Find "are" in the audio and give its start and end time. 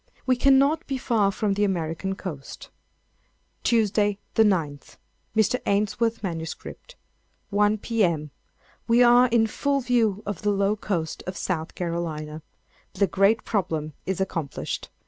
9.03-9.27